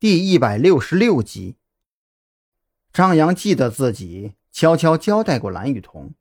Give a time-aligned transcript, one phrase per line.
[0.00, 1.58] 第一百六十六集。
[2.90, 6.14] 张扬记得自己悄悄交代过蓝雨桐，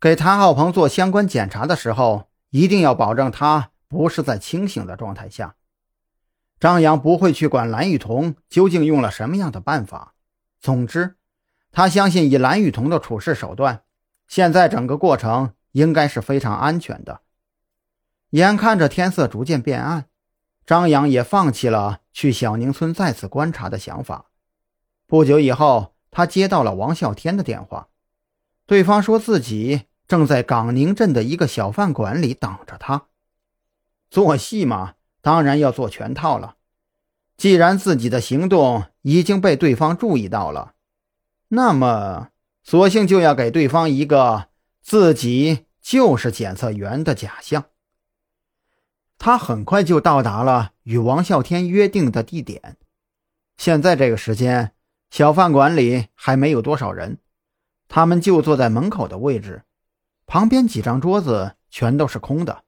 [0.00, 5.56] 给谭浩鹏做相关检查的时候，一定要保证他不是在清醒的状态下。
[6.58, 10.14] 张扬不会去管蓝雨桐究竟用了什么样的办法。
[10.58, 11.16] 总之，
[11.70, 13.82] 他相信以蓝雨桐的处事手段，
[14.26, 17.20] 现在整个过程应该是非常安全的。
[18.30, 20.06] 眼看着天色逐渐变暗。
[20.64, 24.26] 张扬也放弃了去小宁村再次观察的想法。
[25.06, 27.88] 不久以后，他接到了王啸天的电话，
[28.66, 33.06] 对方说自己正在港宁镇的一个小饭馆里等着他。
[34.10, 36.56] 做戏嘛，当然要做全套了。
[37.36, 40.74] 既然自己的行动已经被对方注意到了，
[41.48, 42.28] 那么
[42.62, 44.48] 索性就要给对方一个
[44.82, 47.64] 自己就是检测员的假象。
[49.24, 52.76] 他很快就到达了与王啸天约定的地点。
[53.56, 54.72] 现在这个时间，
[55.12, 57.18] 小饭馆里还没有多少人，
[57.86, 59.62] 他们就坐在门口的位置，
[60.26, 62.64] 旁边几张桌子全都是空的。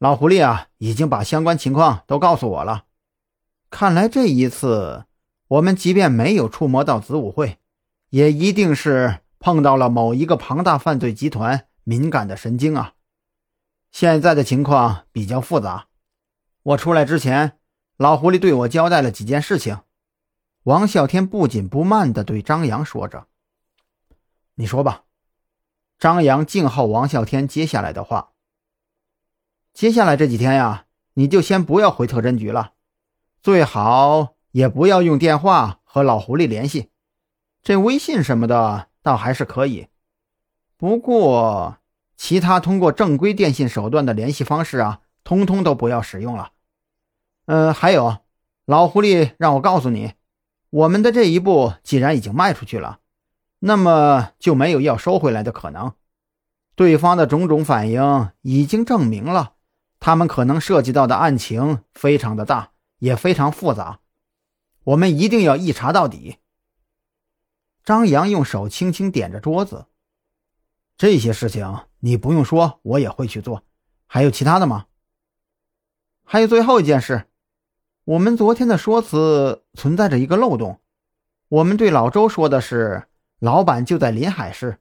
[0.00, 2.86] 老狐狸啊，已经把相关情况都告诉我了。
[3.70, 5.04] 看来这一次，
[5.46, 7.58] 我们即便没有触摸到子午会，
[8.10, 12.94] 也一定是碰到了某一个庞大犯罪集团敏感的神经啊！
[13.94, 15.86] 现在的情况比较复杂。
[16.64, 17.60] 我出来之前，
[17.96, 19.82] 老狐狸对我交代了几件事情。
[20.64, 23.28] 王啸天不紧不慢地对张扬说着
[24.56, 25.04] ：“你说吧。”
[25.96, 28.32] 张扬静候王啸天接下来的话。
[29.72, 32.72] 接下来这几天呀，你就先不要回特侦局了，
[33.44, 36.90] 最好也不要用电话和老狐狸联系。
[37.62, 39.86] 这微信什么的倒还是可以，
[40.76, 41.78] 不过……
[42.16, 46.52] 其他通过正规电信手段的联系方式啊，通通都不要使用了。
[47.46, 48.18] 嗯，还有，
[48.64, 50.14] 老狐狸让我告诉你，
[50.70, 53.00] 我们的这一步既然已经迈出去了，
[53.58, 55.92] 那么就没有要收回来的可能。
[56.76, 59.54] 对方的种种反应已经证明了，
[60.00, 64.00] 他们可能涉及到的案情非常的大，也非常复杂。
[64.84, 66.38] 我们一定要一查到底。
[67.84, 69.86] 张扬用手轻轻点着桌子，
[70.96, 71.80] 这些事情。
[72.04, 73.62] 你不用说，我也会去做。
[74.06, 74.84] 还有其他的吗？
[76.22, 77.24] 还有最后一件事，
[78.04, 80.80] 我们昨天的说辞存在着一个漏洞。
[81.48, 83.04] 我们对老周说的是
[83.38, 84.76] 老板就在临海市，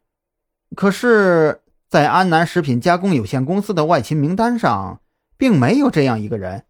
[0.76, 5.00] 可是，在安南食品加工有限公司的外勤名单上，
[5.38, 6.66] 并没有这样一个人。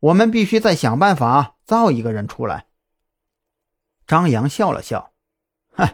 [0.00, 2.66] 我们必须再想办法造一个人出来。
[4.06, 5.12] 张扬笑了笑，
[5.72, 5.88] 哼，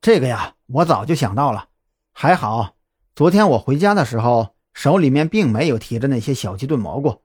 [0.00, 1.68] 这个呀，我早就想到了，
[2.10, 2.73] 还好。
[3.14, 7.22] 昨天我回家的时候，手里面并没有提着那些小鸡炖蘑菇。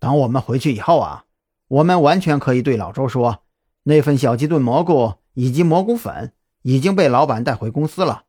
[0.00, 1.26] 等我们回去以后啊，
[1.68, 3.44] 我们完全可以对老周说，
[3.84, 6.32] 那份小鸡炖蘑菇以及蘑菇粉
[6.62, 8.24] 已经被老板带回公司了。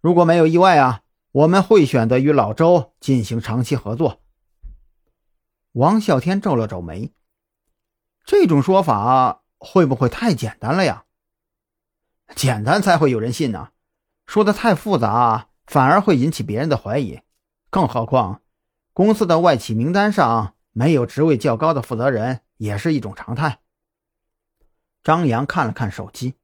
[0.00, 4.20] 如果没有意外啊，我们会选择与老周进行长期合作。
[5.70, 7.12] 王啸天皱了皱眉，
[8.24, 11.04] 这种说法会不会太简单了呀？
[12.34, 13.68] 简单才会有人信呢，
[14.26, 15.50] 说的太复杂。
[15.66, 17.20] 反而会引起别人的怀疑，
[17.70, 18.42] 更何况
[18.92, 23.60] 公司的外企名单上没有职位较高的负责人也是一种常态。
[25.02, 26.34] 张扬看了看手机，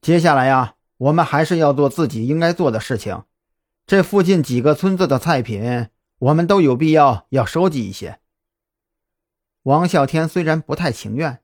[0.00, 3.24] 接下来呀，我们还是要做自己应该做的事情。
[3.86, 8.20] 这附近几个村子的菜品，我们都有必要要收集一些。
[9.62, 11.40] 王啸天虽然不太情愿，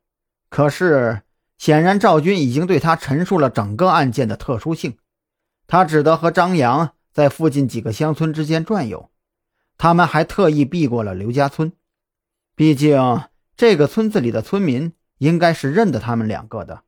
[0.49, 1.23] 可是
[1.57, 4.99] 显然赵军已经对他陈述了整个案件的特殊性。
[5.67, 9.11] 他只得和张扬在附近几个乡村之间转悠，
[9.79, 11.73] 他们还特意避过了刘家村，
[12.55, 13.23] 毕竟
[13.57, 16.83] 这个村子里的村民应该是认得他们两个的。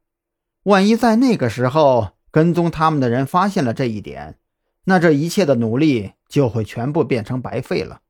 [0.64, 4.38] 万一在那个时候跟踪他们的人发现了这一点，
[4.84, 8.00] 那这一切的努力就会全部变成白费了。